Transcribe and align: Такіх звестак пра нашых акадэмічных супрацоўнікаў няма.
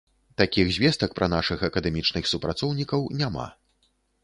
Такіх 0.41 0.71
звестак 0.77 1.13
пра 1.19 1.27
нашых 1.35 1.67
акадэмічных 1.69 2.31
супрацоўнікаў 2.33 3.07
няма. 3.23 3.49